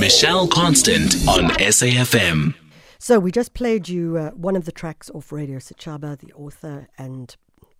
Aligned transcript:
Michelle 0.00 0.46
Constant 0.46 1.14
on 1.26 1.48
SAFM. 1.58 2.54
So 2.98 3.18
we 3.18 3.32
just 3.32 3.54
played 3.54 3.88
you 3.88 4.18
uh, 4.18 4.30
one 4.32 4.54
of 4.54 4.66
the 4.66 4.72
tracks 4.72 5.10
off 5.14 5.32
Radio 5.32 5.58
Sechaba, 5.58 6.18
the 6.18 6.32
author 6.34 6.88
and 6.98 7.34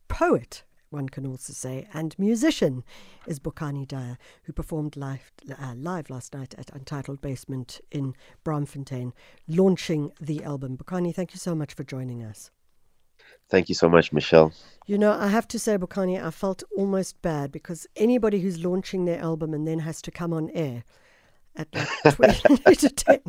poet, 0.09 0.65
one 0.89 1.11
can 1.11 1.27
also 1.27 1.53
say, 1.53 1.87
and 1.93 2.19
musician 2.19 2.85
is 3.27 3.39
Bokani 3.39 3.87
Dyer, 3.87 4.17
who 4.45 4.53
performed 4.55 4.97
live, 4.97 5.31
uh, 5.61 5.75
live 5.77 6.09
last 6.09 6.33
night 6.33 6.55
at 6.57 6.71
Untitled 6.71 7.21
Basement 7.21 7.83
in 7.91 8.15
Braamfontein, 8.45 9.13
launching 9.47 10.11
the 10.19 10.43
album. 10.43 10.79
Bokani, 10.79 11.15
thank 11.15 11.35
you 11.35 11.39
so 11.39 11.55
much 11.55 11.75
for 11.75 11.85
joining 11.85 12.23
us. 12.23 12.51
Thank 13.51 13.69
you 13.69 13.75
so 13.75 13.91
much, 13.91 14.13
Michelle. 14.13 14.53
You 14.87 14.97
know, 14.97 15.13
I 15.13 15.29
have 15.29 15.49
to 15.49 15.59
say, 15.59 15.77
Bokani, 15.77 16.23
I 16.23 16.31
felt 16.31 16.63
almost 16.77 17.21
bad 17.21 17.53
because 17.53 17.87
anybody 17.95 18.41
who's 18.41 18.65
launching 18.65 19.05
their 19.05 19.21
album 19.21 19.53
and 19.53 19.69
then 19.69 19.81
has 19.81 20.01
to 20.03 20.11
come 20.11 20.33
on 20.33 20.49
air 20.51 20.85
at 21.57 22.19
like 22.19 22.41
20 22.43 22.75
to 22.77 22.89
10. 22.91 23.21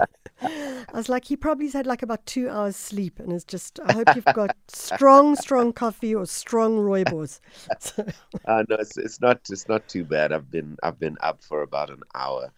I 0.98 1.00
was 1.00 1.10
like, 1.10 1.26
he 1.26 1.38
probably 1.38 1.70
had 1.70 1.86
like 1.86 2.02
about 2.02 2.26
two 2.26 2.50
hours 2.50 2.76
sleep 2.76 3.20
and 3.20 3.32
is 3.32 3.44
just, 3.44 3.80
I 3.86 3.94
hope 3.94 4.16
you've 4.16 4.26
got 4.34 4.56
strong, 4.68 5.36
strong 5.36 5.72
coffee 5.72 6.16
or 6.16 6.26
strong 6.26 6.80
rooibos. 6.80 7.40
So. 7.80 8.04
Uh, 8.46 8.64
no, 8.70 8.78
it's, 8.78 8.98
it's 8.98 9.20
not, 9.20 9.42
it's 9.50 9.68
not 9.68 9.88
too 9.90 10.06
bad. 10.06 10.32
I've 10.32 10.50
been, 10.50 10.78
I've 10.82 10.98
been 11.00 11.18
up 11.22 11.44
for 11.44 11.62
about 11.62 11.90
an 11.90 12.02
hour. 12.16 12.52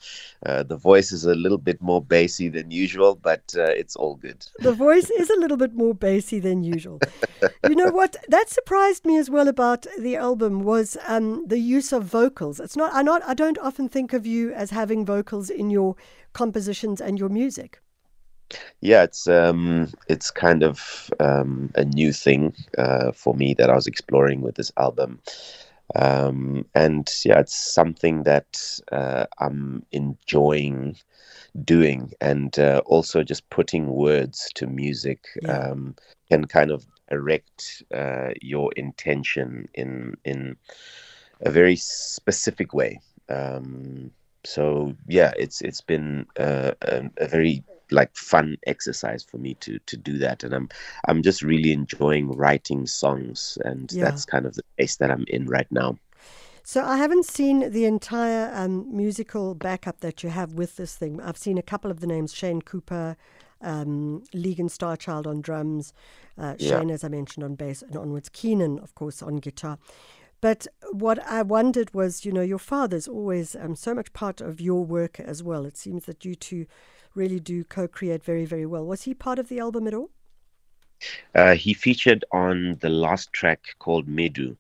Uh, 0.45 0.61
the 0.63 0.77
voice 0.77 1.11
is 1.11 1.25
a 1.25 1.33
little 1.33 1.57
bit 1.57 1.81
more 1.81 2.01
bassy 2.01 2.47
than 2.47 2.69
usual, 2.69 3.15
but 3.15 3.41
uh, 3.57 3.63
it's 3.63 3.95
all 3.95 4.15
good. 4.15 4.45
The 4.59 4.71
voice 4.71 5.09
is 5.09 5.29
a 5.29 5.39
little 5.39 5.57
bit 5.57 5.73
more 5.73 5.95
bassy 5.95 6.39
than 6.39 6.63
usual. 6.63 6.99
you 7.67 7.75
know 7.75 7.91
what? 7.91 8.15
That 8.27 8.49
surprised 8.49 9.03
me 9.03 9.17
as 9.17 9.29
well 9.29 9.47
about 9.47 9.87
the 9.97 10.15
album 10.15 10.63
was 10.63 10.95
um, 11.07 11.45
the 11.47 11.59
use 11.59 11.91
of 11.91 12.03
vocals. 12.03 12.59
It's 12.59 12.77
not, 12.77 12.93
I 12.93 13.01
not, 13.01 13.23
I 13.25 13.33
don't 13.33 13.57
often 13.57 13.89
think 13.89 14.13
of 14.13 14.25
you 14.27 14.53
as 14.53 14.69
having 14.69 15.05
vocals 15.05 15.49
in 15.49 15.71
your 15.71 15.95
compositions 16.33 17.01
and 17.01 17.17
your 17.19 17.29
music? 17.29 17.81
Yeah, 18.81 19.03
it's 19.03 19.27
um, 19.27 19.91
it's 20.07 20.31
kind 20.31 20.63
of 20.63 21.11
um, 21.19 21.71
a 21.75 21.85
new 21.85 22.11
thing 22.13 22.55
uh, 22.77 23.11
for 23.11 23.33
me 23.33 23.53
that 23.55 23.69
I 23.69 23.75
was 23.75 23.87
exploring 23.87 24.41
with 24.41 24.55
this 24.55 24.71
album, 24.77 25.19
um, 25.95 26.65
and 26.75 27.09
yeah, 27.25 27.39
it's 27.39 27.55
something 27.55 28.23
that 28.23 28.79
uh, 28.91 29.25
I'm 29.39 29.85
enjoying 29.91 30.95
doing, 31.63 32.13
and 32.21 32.57
uh, 32.57 32.81
also 32.85 33.23
just 33.23 33.49
putting 33.49 33.87
words 33.87 34.49
to 34.55 34.67
music 34.67 35.25
yeah. 35.41 35.57
um, 35.57 35.95
can 36.29 36.45
kind 36.45 36.71
of 36.71 36.85
direct 37.09 37.83
uh, 37.93 38.29
your 38.41 38.71
intention 38.77 39.67
in 39.73 40.15
in 40.23 40.55
a 41.41 41.49
very 41.49 41.75
specific 41.75 42.73
way. 42.73 42.99
Um, 43.29 44.11
so 44.45 44.95
yeah, 45.07 45.33
it's 45.37 45.61
it's 45.61 45.81
been 45.81 46.25
uh, 46.39 46.71
a, 46.81 47.09
a, 47.17 47.27
very 47.27 47.63
like 47.91 48.15
fun 48.15 48.57
exercise 48.67 49.23
for 49.23 49.37
me 49.37 49.55
to 49.55 49.79
to 49.79 49.97
do 49.97 50.17
that, 50.19 50.43
and 50.43 50.53
I'm 50.53 50.69
I'm 51.07 51.23
just 51.23 51.41
really 51.41 51.71
enjoying 51.71 52.31
writing 52.31 52.85
songs, 52.85 53.57
and 53.65 53.91
yeah. 53.91 54.05
that's 54.05 54.25
kind 54.25 54.45
of 54.45 54.55
the 54.55 54.63
place 54.77 54.97
that 54.97 55.11
I'm 55.11 55.25
in 55.27 55.45
right 55.45 55.71
now. 55.71 55.97
So 56.63 56.85
I 56.85 56.97
haven't 56.97 57.25
seen 57.25 57.71
the 57.71 57.85
entire 57.85 58.51
um, 58.53 58.95
musical 58.95 59.55
backup 59.55 60.01
that 60.01 60.23
you 60.23 60.29
have 60.29 60.53
with 60.53 60.75
this 60.75 60.95
thing. 60.95 61.19
I've 61.19 61.37
seen 61.37 61.57
a 61.57 61.63
couple 61.63 61.89
of 61.89 61.99
the 61.99 62.07
names: 62.07 62.33
Shane 62.33 62.61
Cooper, 62.61 63.17
um, 63.61 64.23
Legan 64.33 64.69
Starchild 64.69 65.25
on 65.25 65.41
drums, 65.41 65.93
uh, 66.37 66.55
Shane, 66.59 66.89
yeah. 66.89 66.95
as 66.95 67.03
I 67.03 67.07
mentioned, 67.07 67.43
on 67.43 67.55
bass, 67.55 67.81
and 67.81 67.95
onwards 67.95 68.29
Keenan, 68.29 68.79
of 68.79 68.93
course, 68.95 69.21
on 69.21 69.37
guitar. 69.37 69.79
But 70.41 70.67
what 70.91 71.19
I 71.27 71.41
wondered 71.41 71.93
was, 71.93 72.23
you 72.23 72.31
know, 72.31 72.41
your 72.41 72.59
father's 72.59 73.07
always 73.07 73.55
um, 73.55 73.75
so 73.75 73.93
much 73.93 74.13
part 74.13 74.39
of 74.39 74.61
your 74.61 74.85
work 74.85 75.19
as 75.19 75.43
well. 75.43 75.65
It 75.65 75.75
seems 75.75 76.05
that 76.05 76.23
you 76.23 76.35
two 76.35 76.65
really 77.19 77.39
do 77.39 77.63
co 77.63 77.87
create 77.87 78.23
very, 78.23 78.45
very 78.45 78.65
well. 78.65 78.85
Was 78.85 79.03
he 79.03 79.13
part 79.13 79.37
of 79.37 79.49
the 79.49 79.59
album 79.59 79.85
at 79.87 79.93
all? 79.93 80.09
Uh, 81.35 81.53
he 81.53 81.73
featured 81.73 82.25
on 82.31 82.77
the 82.79 82.89
last 82.89 83.31
track 83.31 83.75
called 83.79 84.07
Medu. 84.07 84.57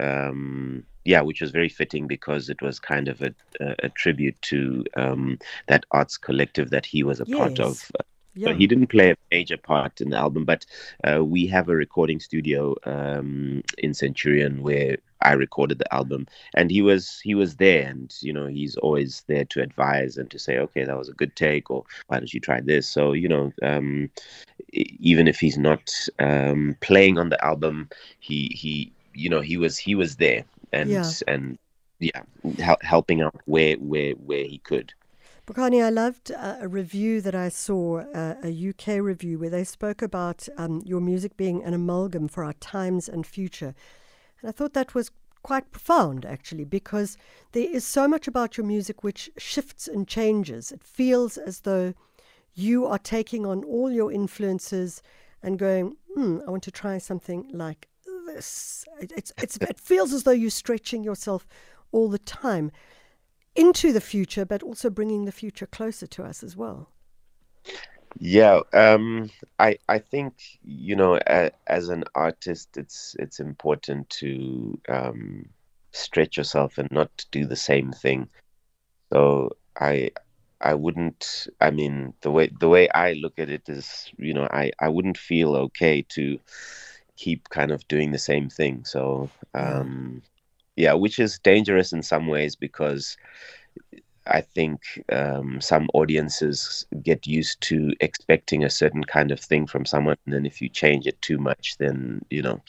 Um, 0.00 0.84
yeah, 1.04 1.20
which 1.20 1.40
was 1.40 1.50
very 1.50 1.68
fitting 1.68 2.06
because 2.06 2.48
it 2.48 2.62
was 2.62 2.78
kind 2.78 3.08
of 3.08 3.20
a, 3.22 3.34
a, 3.60 3.74
a 3.84 3.88
tribute 3.88 4.40
to 4.42 4.84
um, 4.96 5.38
that 5.66 5.84
arts 5.90 6.16
collective 6.16 6.70
that 6.70 6.86
he 6.86 7.02
was 7.02 7.20
a 7.20 7.24
yes. 7.26 7.38
part 7.38 7.58
of. 7.58 7.90
Yeah. 8.34 8.48
So 8.48 8.54
he 8.54 8.66
didn't 8.66 8.86
play 8.86 9.10
a 9.10 9.16
major 9.30 9.58
part 9.58 10.00
in 10.00 10.10
the 10.10 10.16
album, 10.16 10.44
but 10.44 10.64
uh, 11.04 11.22
we 11.24 11.46
have 11.48 11.68
a 11.68 11.76
recording 11.76 12.18
studio 12.18 12.74
um, 12.84 13.62
in 13.78 13.92
Centurion 13.92 14.62
where 14.62 14.96
I 15.20 15.32
recorded 15.32 15.78
the 15.78 15.94
album, 15.94 16.26
and 16.54 16.70
he 16.70 16.82
was 16.82 17.20
he 17.20 17.34
was 17.34 17.56
there, 17.56 17.86
and 17.88 18.12
you 18.20 18.32
know 18.32 18.46
he's 18.46 18.76
always 18.76 19.22
there 19.26 19.44
to 19.46 19.62
advise 19.62 20.16
and 20.16 20.30
to 20.30 20.38
say, 20.38 20.58
okay, 20.58 20.84
that 20.84 20.98
was 20.98 21.08
a 21.08 21.14
good 21.14 21.36
take, 21.36 21.70
or 21.70 21.84
why 22.06 22.18
don't 22.18 22.32
you 22.32 22.40
try 22.40 22.60
this? 22.60 22.88
So 22.88 23.12
you 23.12 23.28
know, 23.28 23.52
um, 23.62 24.10
even 24.72 25.28
if 25.28 25.38
he's 25.38 25.58
not 25.58 25.92
um, 26.18 26.76
playing 26.80 27.18
on 27.18 27.28
the 27.28 27.44
album, 27.44 27.90
he 28.18 28.50
he 28.54 28.92
you 29.14 29.28
know 29.28 29.40
he 29.40 29.56
was 29.56 29.76
he 29.76 29.94
was 29.94 30.16
there 30.16 30.44
and 30.72 30.90
yeah. 30.90 31.10
and 31.28 31.58
yeah, 32.00 32.22
helping 32.80 33.22
out 33.22 33.40
where 33.44 33.76
where 33.76 34.12
where 34.12 34.44
he 34.44 34.58
could. 34.58 34.92
Bokani, 35.44 35.84
I 35.84 35.90
loved 35.90 36.30
uh, 36.30 36.58
a 36.60 36.68
review 36.68 37.20
that 37.20 37.34
I 37.34 37.48
saw, 37.48 38.04
uh, 38.14 38.36
a 38.44 38.68
UK 38.68 39.02
review, 39.02 39.40
where 39.40 39.50
they 39.50 39.64
spoke 39.64 40.00
about 40.00 40.48
um, 40.56 40.80
your 40.84 41.00
music 41.00 41.36
being 41.36 41.64
an 41.64 41.74
amalgam 41.74 42.28
for 42.28 42.44
our 42.44 42.52
times 42.52 43.08
and 43.08 43.26
future. 43.26 43.74
And 44.40 44.48
I 44.48 44.52
thought 44.52 44.72
that 44.74 44.94
was 44.94 45.10
quite 45.42 45.72
profound, 45.72 46.24
actually, 46.24 46.62
because 46.62 47.16
there 47.50 47.68
is 47.68 47.84
so 47.84 48.06
much 48.06 48.28
about 48.28 48.56
your 48.56 48.64
music 48.64 49.02
which 49.02 49.30
shifts 49.36 49.88
and 49.88 50.06
changes. 50.06 50.70
It 50.70 50.84
feels 50.84 51.36
as 51.36 51.62
though 51.62 51.94
you 52.54 52.86
are 52.86 52.98
taking 52.98 53.44
on 53.44 53.64
all 53.64 53.90
your 53.90 54.12
influences 54.12 55.02
and 55.42 55.58
going, 55.58 55.96
hmm, 56.14 56.38
I 56.46 56.52
want 56.52 56.62
to 56.62 56.70
try 56.70 56.98
something 56.98 57.50
like 57.52 57.88
this. 58.26 58.84
It, 59.00 59.10
it's, 59.16 59.32
it's, 59.38 59.56
it 59.56 59.80
feels 59.80 60.12
as 60.12 60.22
though 60.22 60.30
you're 60.30 60.50
stretching 60.50 61.02
yourself 61.02 61.48
all 61.90 62.08
the 62.08 62.20
time 62.20 62.70
into 63.54 63.92
the 63.92 64.00
future, 64.00 64.44
but 64.44 64.62
also 64.62 64.90
bringing 64.90 65.24
the 65.24 65.32
future 65.32 65.66
closer 65.66 66.06
to 66.06 66.24
us 66.24 66.42
as 66.42 66.56
well. 66.56 66.88
Yeah, 68.18 68.60
um, 68.72 69.30
I 69.58 69.78
I 69.88 69.98
think 69.98 70.34
you 70.62 70.96
know 70.96 71.18
as 71.66 71.88
an 71.88 72.04
artist, 72.14 72.76
it's 72.76 73.16
it's 73.18 73.40
important 73.40 74.10
to 74.10 74.78
um, 74.88 75.48
stretch 75.92 76.36
yourself 76.36 76.78
and 76.78 76.90
not 76.90 77.24
do 77.30 77.46
the 77.46 77.56
same 77.56 77.92
thing. 77.92 78.28
So 79.12 79.56
I 79.80 80.10
I 80.60 80.74
wouldn't. 80.74 81.48
I 81.60 81.70
mean, 81.70 82.14
the 82.20 82.30
way 82.30 82.50
the 82.60 82.68
way 82.68 82.88
I 82.90 83.14
look 83.14 83.38
at 83.38 83.50
it 83.50 83.68
is, 83.68 84.12
you 84.18 84.34
know, 84.34 84.48
I 84.50 84.72
I 84.78 84.88
wouldn't 84.88 85.18
feel 85.18 85.56
okay 85.56 86.02
to 86.10 86.38
keep 87.16 87.48
kind 87.48 87.70
of 87.70 87.86
doing 87.88 88.12
the 88.12 88.18
same 88.18 88.48
thing. 88.48 88.84
So 88.84 89.30
um, 89.54 90.22
yeah, 90.76 90.94
which 90.94 91.18
is 91.18 91.38
dangerous 91.38 91.92
in 91.92 92.02
some 92.02 92.26
ways 92.26 92.56
because 92.56 93.16
I 94.26 94.40
think 94.40 94.80
um, 95.10 95.60
some 95.60 95.88
audiences 95.94 96.86
get 97.02 97.26
used 97.26 97.60
to 97.62 97.92
expecting 98.00 98.64
a 98.64 98.70
certain 98.70 99.04
kind 99.04 99.32
of 99.32 99.40
thing 99.40 99.66
from 99.66 99.84
someone, 99.84 100.16
and 100.24 100.34
then 100.34 100.46
if 100.46 100.62
you 100.62 100.68
change 100.68 101.06
it 101.06 101.20
too 101.22 101.38
much, 101.38 101.76
then 101.78 102.24
you 102.30 102.42
know 102.42 102.60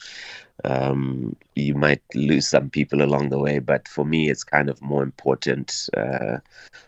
um, 0.64 1.36
you 1.56 1.76
might 1.76 2.02
lose 2.16 2.48
some 2.48 2.70
people 2.70 3.04
along 3.04 3.30
the 3.30 3.40
way. 3.40 3.60
But 3.60 3.88
for 3.88 4.04
me, 4.04 4.30
it's 4.30 4.44
kind 4.44 4.70
of 4.70 4.82
more 4.82 5.04
important 5.04 5.90
uh, 5.96 6.38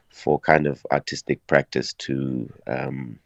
for 0.09 0.39
kind 0.39 0.65
of 0.65 0.85
artistic 0.91 1.45
practice 1.47 1.93
to 1.93 2.51
um, 2.65 3.19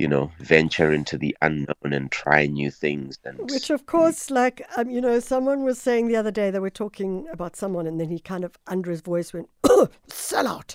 you 0.00 0.08
know, 0.08 0.32
venture 0.38 0.90
into 0.90 1.18
the 1.18 1.36
unknown 1.42 1.92
and 1.92 2.10
try 2.10 2.46
new 2.46 2.70
things. 2.70 3.18
And 3.22 3.38
Which, 3.50 3.68
of 3.68 3.84
course, 3.84 4.30
like, 4.30 4.66
um, 4.78 4.88
you 4.88 4.98
know, 4.98 5.20
someone 5.20 5.62
was 5.62 5.78
saying 5.78 6.08
the 6.08 6.16
other 6.16 6.30
day, 6.30 6.50
they 6.50 6.58
were 6.58 6.70
talking 6.70 7.28
about 7.30 7.54
someone, 7.54 7.86
and 7.86 8.00
then 8.00 8.08
he 8.08 8.18
kind 8.18 8.42
of, 8.42 8.58
under 8.66 8.90
his 8.90 9.02
voice, 9.02 9.34
went, 9.34 9.50
sell 10.08 10.46
out. 10.46 10.74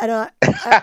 And 0.00 0.10
I, 0.10 0.30
I 0.42 0.82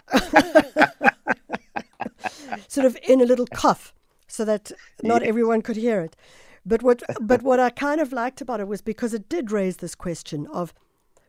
sort 2.67 2.85
of 2.85 2.95
in 3.07 3.21
a 3.21 3.25
little 3.25 3.47
cough 3.47 3.91
so 4.27 4.45
that 4.45 4.71
not 5.01 5.23
yes. 5.23 5.29
everyone 5.29 5.63
could 5.63 5.75
hear 5.75 6.01
it. 6.01 6.15
But 6.63 6.83
what, 6.83 7.01
but 7.19 7.41
what 7.41 7.59
I 7.59 7.71
kind 7.71 7.99
of 7.99 8.13
liked 8.13 8.39
about 8.39 8.59
it 8.59 8.67
was 8.67 8.81
because 8.81 9.15
it 9.15 9.27
did 9.27 9.51
raise 9.51 9.77
this 9.77 9.95
question 9.95 10.47
of 10.53 10.75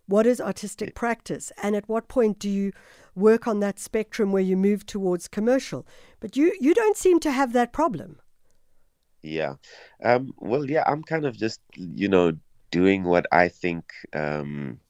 what 0.07 0.27
is 0.27 0.43
artistic 0.43 0.95
practice 0.95 1.51
and 1.63 1.75
at 1.75 1.89
what 1.89 2.09
point 2.09 2.39
do 2.39 2.51
you 2.51 2.73
work 3.15 3.47
on 3.47 3.61
that 3.61 3.79
spectrum 3.79 4.33
where 4.33 4.43
you 4.43 4.57
move 4.57 4.87
towards 4.87 5.29
commercial. 5.29 5.87
But 6.21 6.37
you, 6.37 6.55
you 6.61 6.75
don't 6.75 6.97
seem 6.97 7.21
to 7.21 7.31
have 7.31 7.53
that 7.53 7.73
problem. 7.73 8.19
Yeah. 9.23 9.55
Um, 10.03 10.35
well, 10.39 10.69
yeah, 10.69 10.85
I'm 10.87 11.03
kind 11.03 11.25
of 11.25 11.37
just, 11.37 11.61
you 11.75 12.09
know, 12.09 12.33
doing 12.71 13.05
what 13.05 13.27
I 13.33 13.49
think. 13.49 13.93
Um, 14.13 14.81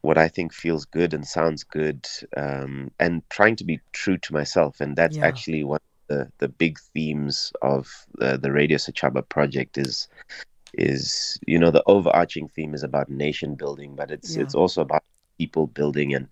what 0.00 0.18
I 0.18 0.28
think 0.28 0.52
feels 0.52 0.84
good 0.84 1.14
and 1.14 1.26
sounds 1.26 1.62
good, 1.62 2.08
um, 2.36 2.90
and 2.98 3.22
trying 3.30 3.56
to 3.56 3.64
be 3.64 3.80
true 3.92 4.18
to 4.18 4.32
myself, 4.32 4.80
and 4.80 4.96
that's 4.96 5.16
yeah. 5.16 5.26
actually 5.26 5.64
one 5.64 5.76
of 5.76 6.16
the, 6.16 6.32
the 6.38 6.48
big 6.48 6.78
themes 6.94 7.52
of 7.62 8.06
the, 8.14 8.38
the 8.38 8.52
Radio 8.52 8.78
Sechaba 8.78 9.28
project 9.28 9.78
is 9.78 10.08
is 10.74 11.38
you 11.46 11.58
know 11.58 11.70
the 11.70 11.82
overarching 11.86 12.48
theme 12.48 12.74
is 12.74 12.82
about 12.82 13.08
nation 13.08 13.54
building, 13.54 13.94
but 13.94 14.10
it's 14.10 14.36
yeah. 14.36 14.42
it's 14.42 14.54
also 14.54 14.82
about 14.82 15.04
people 15.38 15.66
building 15.68 16.14
and 16.14 16.28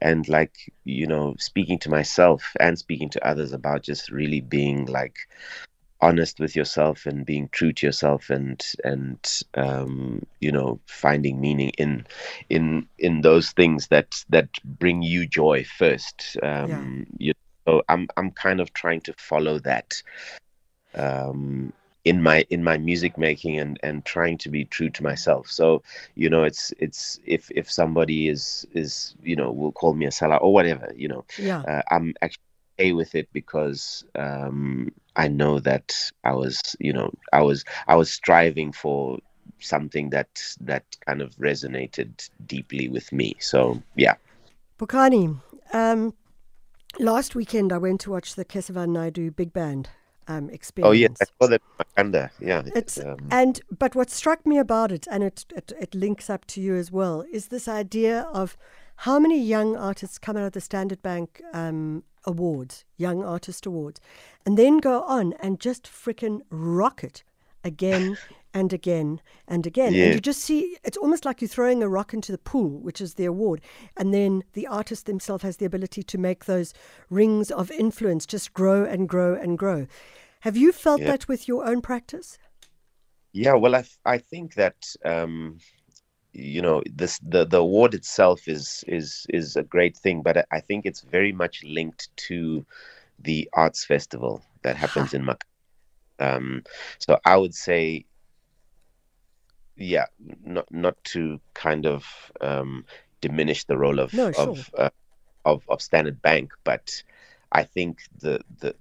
and 0.00 0.28
like 0.28 0.72
you 0.84 1.06
know 1.06 1.34
speaking 1.38 1.78
to 1.78 1.90
myself 1.90 2.52
and 2.58 2.78
speaking 2.78 3.08
to 3.10 3.26
others 3.26 3.52
about 3.52 3.82
just 3.82 4.10
really 4.10 4.40
being 4.40 4.86
like 4.86 5.16
honest 6.00 6.40
with 6.40 6.56
yourself 6.56 7.06
and 7.06 7.26
being 7.26 7.48
true 7.52 7.72
to 7.72 7.86
yourself 7.86 8.30
and 8.30 8.72
and 8.84 9.42
um, 9.54 10.24
you 10.40 10.50
know 10.50 10.80
finding 10.86 11.40
meaning 11.40 11.70
in 11.78 12.06
in 12.48 12.88
in 12.98 13.20
those 13.20 13.50
things 13.52 13.88
that 13.88 14.24
that 14.30 14.48
bring 14.64 15.02
you 15.02 15.26
joy 15.26 15.64
first 15.64 16.36
um, 16.42 17.06
yeah. 17.18 17.28
you 17.28 17.34
know, 17.66 17.82
I'm 17.88 18.08
I'm 18.16 18.30
kind 18.30 18.60
of 18.60 18.72
trying 18.72 19.02
to 19.02 19.14
follow 19.18 19.58
that 19.60 20.02
um, 20.94 21.72
in 22.04 22.22
my 22.22 22.46
in 22.50 22.64
my 22.64 22.78
music 22.78 23.18
making 23.18 23.58
and 23.58 23.78
and 23.82 24.04
trying 24.04 24.38
to 24.38 24.48
be 24.48 24.64
true 24.64 24.90
to 24.90 25.02
myself. 25.02 25.50
So 25.50 25.82
you 26.14 26.30
know 26.30 26.44
it's 26.44 26.72
it's 26.78 27.20
if 27.24 27.50
if 27.50 27.70
somebody 27.70 28.28
is 28.28 28.66
is 28.72 29.14
you 29.22 29.36
know 29.36 29.50
will 29.52 29.72
call 29.72 29.94
me 29.94 30.06
a 30.06 30.10
seller 30.10 30.36
or 30.36 30.52
whatever 30.52 30.92
you 30.96 31.08
know 31.08 31.24
yeah. 31.38 31.60
uh, 31.60 31.82
i'm 31.90 32.14
actually 32.22 32.42
okay 32.78 32.92
with 32.92 33.14
it 33.14 33.28
because 33.32 34.04
um 34.14 34.90
i 35.16 35.28
know 35.28 35.60
that 35.60 35.94
i 36.24 36.32
was 36.32 36.76
you 36.78 36.92
know 36.92 37.12
i 37.32 37.42
was 37.42 37.64
i 37.88 37.94
was 37.94 38.10
striving 38.10 38.72
for 38.72 39.18
something 39.58 40.10
that 40.10 40.42
that 40.60 40.84
kind 41.06 41.20
of 41.20 41.34
resonated 41.36 42.28
deeply 42.46 42.88
with 42.88 43.12
me. 43.12 43.34
So 43.40 43.82
yeah. 43.96 44.14
Bokani, 44.78 45.40
um 45.72 46.14
last 46.98 47.36
weekend 47.36 47.72
i 47.72 47.78
went 47.78 48.00
to 48.00 48.10
watch 48.10 48.34
the 48.34 48.44
Kesivan 48.44 48.88
Naidoo 48.88 49.34
big 49.34 49.52
band 49.52 49.88
um, 50.30 50.50
experience. 50.50 50.88
Oh 50.88 50.92
yeah, 50.92 51.08
I 51.20 51.24
saw 51.38 51.48
that 51.48 51.62
Makhanda. 51.78 52.30
Yeah, 52.40 52.62
it's 52.74 52.98
um, 52.98 53.18
and 53.30 53.60
but 53.76 53.94
what 53.94 54.10
struck 54.10 54.46
me 54.46 54.58
about 54.58 54.92
it, 54.92 55.06
and 55.10 55.24
it, 55.24 55.44
it 55.54 55.72
it 55.78 55.94
links 55.94 56.30
up 56.30 56.44
to 56.46 56.60
you 56.60 56.76
as 56.76 56.92
well, 56.92 57.24
is 57.32 57.48
this 57.48 57.66
idea 57.66 58.28
of 58.32 58.56
how 58.96 59.18
many 59.18 59.40
young 59.40 59.76
artists 59.76 60.18
come 60.18 60.36
out 60.36 60.44
of 60.44 60.52
the 60.52 60.60
Standard 60.60 61.02
Bank 61.02 61.42
um, 61.52 62.04
Awards, 62.24 62.84
Young 62.96 63.24
Artist 63.24 63.66
Awards, 63.66 64.00
and 64.46 64.56
then 64.56 64.78
go 64.78 65.02
on 65.02 65.34
and 65.40 65.58
just 65.58 65.84
freaking 65.84 66.42
rock 66.50 67.02
it 67.02 67.24
again 67.64 68.16
and 68.52 68.72
again 68.72 69.20
and 69.46 69.66
again. 69.66 69.92
Yeah. 69.92 70.06
And 70.06 70.14
you 70.14 70.20
just 70.20 70.40
see 70.40 70.76
it's 70.84 70.96
almost 70.96 71.24
like 71.24 71.40
you're 71.40 71.48
throwing 71.48 71.82
a 71.82 71.88
rock 71.88 72.12
into 72.14 72.32
the 72.32 72.38
pool, 72.38 72.80
which 72.80 73.00
is 73.00 73.14
the 73.14 73.24
award. 73.24 73.60
And 73.96 74.12
then 74.12 74.44
the 74.52 74.66
artist 74.66 75.06
themselves 75.06 75.42
has 75.42 75.58
the 75.58 75.66
ability 75.66 76.02
to 76.02 76.18
make 76.18 76.44
those 76.44 76.74
rings 77.08 77.50
of 77.50 77.70
influence 77.70 78.26
just 78.26 78.52
grow 78.52 78.84
and 78.84 79.08
grow 79.08 79.34
and 79.34 79.58
grow. 79.58 79.86
Have 80.40 80.56
you 80.56 80.72
felt 80.72 81.00
yeah. 81.00 81.08
that 81.08 81.28
with 81.28 81.46
your 81.46 81.66
own 81.66 81.82
practice? 81.82 82.38
Yeah, 83.32 83.54
well, 83.54 83.74
I, 83.74 83.84
I 84.04 84.18
think 84.18 84.54
that. 84.54 84.76
Um, 85.04 85.58
you 86.32 86.62
know 86.62 86.80
this 86.86 87.18
the 87.26 87.44
the 87.44 87.58
award 87.58 87.92
itself 87.92 88.46
is 88.46 88.84
is 88.86 89.26
is 89.30 89.56
a 89.56 89.64
great 89.64 89.96
thing 89.96 90.22
but 90.22 90.46
i 90.52 90.60
think 90.60 90.86
it's 90.86 91.00
very 91.00 91.32
much 91.32 91.64
linked 91.64 92.08
to 92.14 92.64
the 93.22 93.48
arts 93.52 93.84
festival 93.84 94.42
that 94.62 94.76
happens 94.76 95.14
in 95.14 95.24
Mac. 95.24 95.44
Um, 96.18 96.64
so 96.98 97.18
I 97.24 97.36
would 97.36 97.54
say 97.54 98.04
yeah, 99.80 100.06
not 100.44 100.70
not 100.70 101.02
to 101.04 101.40
kind 101.54 101.86
of 101.86 102.04
um, 102.40 102.84
diminish 103.20 103.64
the 103.64 103.78
role 103.78 103.98
of 103.98 104.12
no, 104.12 104.30
sure. 104.30 104.50
of, 104.50 104.70
uh, 104.76 104.90
of 105.44 105.64
of 105.68 105.82
Standard 105.82 106.20
Bank, 106.22 106.52
but 106.64 107.02
I 107.52 107.64
think 107.64 108.02
the 108.18 108.40
the 108.60 108.74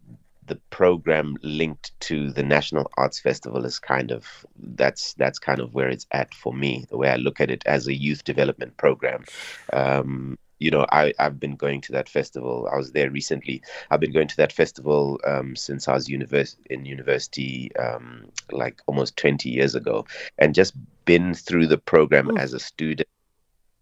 the 0.45 0.55
program 0.71 1.37
linked 1.43 1.97
to 2.01 2.31
the 2.31 2.43
National 2.43 2.91
Arts 2.97 3.19
Festival 3.19 3.65
is 3.65 3.79
kind 3.79 4.11
of 4.11 4.45
that's 4.57 5.13
that's 5.13 5.39
kind 5.39 5.59
of 5.59 5.73
where 5.73 5.87
it's 5.87 6.07
at 6.11 6.33
for 6.33 6.53
me. 6.53 6.85
The 6.89 6.97
way 6.97 7.09
I 7.09 7.15
look 7.15 7.39
at 7.39 7.49
it 7.49 7.63
as 7.65 7.87
a 7.87 7.93
youth 7.93 8.23
development 8.23 8.75
program. 8.77 9.23
Um, 9.71 10.37
you 10.59 10.69
know, 10.69 10.85
I, 10.91 11.13
I've 11.19 11.39
been 11.39 11.55
going 11.55 11.81
to 11.81 11.91
that 11.93 12.09
festival. 12.09 12.69
I 12.71 12.77
was 12.77 12.91
there 12.91 13.09
recently. 13.09 13.61
I've 13.89 14.01
been 14.01 14.11
going 14.11 14.27
to 14.27 14.37
that 14.37 14.51
festival 14.51 15.19
um, 15.25 15.55
since 15.55 15.87
I 15.87 15.93
was 15.93 16.07
univers- 16.07 16.57
in 16.69 16.85
university, 16.85 17.75
um, 17.77 18.29
like 18.51 18.81
almost 18.85 19.17
20 19.17 19.49
years 19.49 19.73
ago, 19.75 20.05
and 20.37 20.53
just 20.53 20.73
been 21.05 21.33
through 21.33 21.67
the 21.67 21.77
program 21.77 22.27
mm. 22.27 22.39
as 22.39 22.53
a 22.53 22.59
student. 22.59 23.07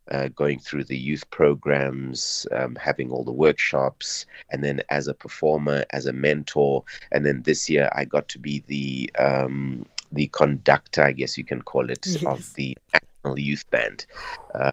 Uh, 0.09 0.29
going 0.29 0.57
through 0.57 0.85
the 0.85 0.97
youth 0.97 1.29
programs, 1.31 2.47
um, 2.53 2.77
having 2.80 3.12
all 3.12 3.25
the 3.25 3.31
workshops, 3.33 4.25
and 4.50 4.63
then 4.63 4.81
as 4.89 5.09
a 5.09 5.13
performer, 5.13 5.83
as 5.91 6.06
a 6.06 6.13
mentor, 6.13 6.81
and 7.12 7.25
then 7.25 7.41
this 7.41 7.69
year 7.69 7.89
I 7.94 8.06
got 8.06 8.30
to 8.30 8.39
be 8.39 8.63
the 8.68 9.12
um, 9.19 9.85
the 10.13 10.27
conductor, 10.27 11.03
I 11.03 11.12
guess 11.12 11.38
you 11.38 11.44
can 11.44 11.62
call 11.62 11.89
it, 11.89 12.06
yes. 12.07 12.23
of 12.23 12.53
the 12.53 12.77
National 12.94 13.38
Youth 13.38 13.69
Band. 13.69 14.06
Uh, 14.56 14.71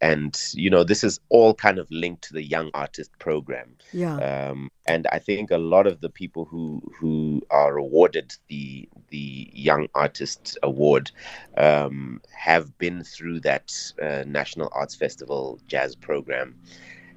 and 0.00 0.38
you 0.52 0.68
know 0.68 0.84
this 0.84 1.02
is 1.02 1.20
all 1.28 1.54
kind 1.54 1.78
of 1.78 1.90
linked 1.90 2.22
to 2.22 2.34
the 2.34 2.42
young 2.42 2.70
artist 2.74 3.10
program. 3.18 3.76
Yeah. 3.92 4.16
Um, 4.16 4.70
and 4.88 5.06
i 5.12 5.18
think 5.18 5.50
a 5.50 5.58
lot 5.58 5.86
of 5.86 6.00
the 6.00 6.08
people 6.08 6.44
who 6.44 6.82
who 6.98 7.42
are 7.50 7.76
awarded 7.76 8.34
the 8.48 8.88
the 9.08 9.50
young 9.52 9.88
artist 9.94 10.58
award 10.62 11.10
um, 11.56 12.20
have 12.32 12.76
been 12.78 13.02
through 13.02 13.40
that 13.40 13.72
uh, 14.02 14.24
national 14.26 14.68
arts 14.72 14.94
festival 14.94 15.58
jazz 15.66 15.96
program. 15.96 16.56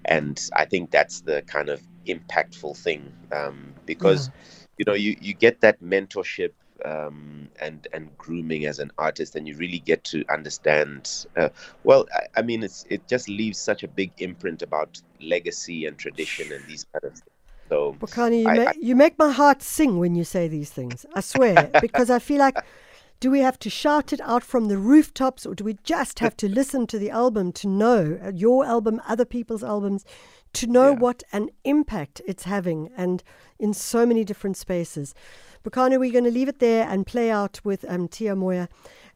And 0.06 0.50
i 0.56 0.66
think 0.66 0.92
that's 0.92 1.22
the 1.22 1.42
kind 1.44 1.70
of 1.70 1.82
impactful 2.08 2.78
thing 2.78 3.12
um, 3.32 3.74
because 3.86 4.28
yeah. 4.28 4.34
you 4.78 4.86
know 4.88 4.94
you 4.94 5.18
you 5.22 5.34
get 5.34 5.62
that 5.62 5.82
mentorship 5.82 6.54
um, 6.86 7.50
and 7.62 7.88
and 7.94 8.16
grooming 8.18 8.66
as 8.66 8.80
an 8.80 8.92
artist, 8.98 9.36
and 9.36 9.48
you 9.48 9.56
really 9.58 9.80
get 9.80 10.04
to 10.06 10.24
understand. 10.30 11.26
Uh, 11.36 11.50
well, 11.84 12.08
I, 12.14 12.40
I, 12.40 12.42
mean, 12.42 12.64
it's 12.64 12.86
it 12.90 13.08
just 13.08 13.30
leaves 13.30 13.58
such 13.58 13.84
a 13.84 13.88
big 13.88 14.12
imprint 14.20 14.62
about 14.62 15.02
legacy 15.22 15.86
and 15.86 15.98
tradition 15.98 16.52
and 16.52 16.64
these 16.66 16.86
kind 16.92 17.04
of 17.04 17.14
things. 17.14 17.24
So, 17.70 17.96
Bokani, 18.00 18.42
you, 18.42 18.48
I, 18.48 18.70
I, 18.70 18.74
you 18.80 18.96
make 18.96 19.18
my 19.20 19.32
heart 19.32 19.62
sing 19.62 20.00
when 20.00 20.16
you 20.16 20.24
say 20.24 20.48
these 20.48 20.72
things. 20.72 21.06
I 21.14 21.22
swear, 21.22 21.70
because 21.82 22.10
I 22.10 22.20
feel 22.20 22.40
like. 22.40 22.58
Do 23.22 23.30
we 23.30 23.42
have 23.42 23.60
to 23.60 23.70
shout 23.70 24.14
it 24.14 24.22
out 24.22 24.46
from 24.46 24.70
the 24.70 24.78
rooftops, 24.78 25.46
or 25.46 25.54
do 25.54 25.66
we 25.66 25.78
just 25.84 26.20
have 26.20 26.38
to 26.38 26.48
listen 26.48 26.88
to 26.88 26.98
the 26.98 27.10
album 27.10 27.52
to 27.52 27.68
know 27.68 28.18
uh, 28.24 28.32
your 28.34 28.64
album, 28.64 29.02
other 29.10 29.26
people's 29.26 29.62
albums, 29.62 30.06
to 30.54 30.68
know 30.68 30.92
yeah. 30.92 31.00
what 31.00 31.24
an 31.34 31.50
impact 31.66 32.22
it's 32.26 32.46
having, 32.46 32.90
and 32.96 33.22
in 33.60 33.74
so 33.74 34.06
many 34.06 34.24
different 34.24 34.56
spaces? 34.56 35.14
Bokani, 35.64 36.00
we're 36.00 36.12
going 36.12 36.24
to 36.24 36.32
leave 36.32 36.48
it 36.48 36.60
there 36.60 36.88
and 36.88 37.06
play 37.06 37.30
out 37.30 37.60
with 37.64 37.86
um, 37.90 38.08
Tia 38.08 38.36
Moya. 38.36 38.70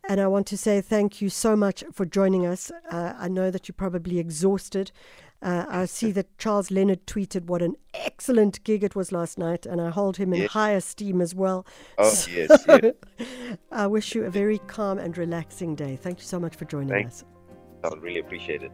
And 0.09 0.19
I 0.19 0.27
want 0.27 0.47
to 0.47 0.57
say 0.57 0.81
thank 0.81 1.21
you 1.21 1.29
so 1.29 1.55
much 1.55 1.83
for 1.93 2.05
joining 2.05 2.45
us. 2.45 2.71
Uh, 2.91 3.13
I 3.17 3.29
know 3.29 3.49
that 3.51 3.67
you're 3.67 3.73
probably 3.73 4.19
exhausted. 4.19 4.91
Uh, 5.41 5.65
I 5.67 5.85
see 5.85 6.11
that 6.11 6.37
Charles 6.37 6.71
Leonard 6.71 7.05
tweeted 7.05 7.45
what 7.45 7.61
an 7.61 7.75
excellent 7.93 8.63
gig 8.63 8.83
it 8.83 8.95
was 8.95 9.11
last 9.11 9.37
night, 9.37 9.65
and 9.65 9.81
I 9.81 9.89
hold 9.89 10.17
him 10.17 10.33
in 10.33 10.43
yes. 10.43 10.51
high 10.51 10.71
esteem 10.71 11.21
as 11.21 11.35
well. 11.35 11.65
Oh, 11.97 12.09
so 12.09 12.31
yes, 12.31 12.65
yes. 12.67 12.93
I 13.71 13.87
wish 13.87 14.15
you 14.15 14.23
a 14.25 14.29
very 14.29 14.59
calm 14.59 14.99
and 14.99 15.17
relaxing 15.17 15.75
day. 15.75 15.97
Thank 15.97 16.19
you 16.19 16.25
so 16.25 16.39
much 16.39 16.55
for 16.55 16.63
joining 16.65 16.89
Thanks. 16.89 17.23
us. 17.23 17.25
I 17.91 17.95
really 17.97 18.19
appreciate 18.19 18.63
it. 18.63 18.71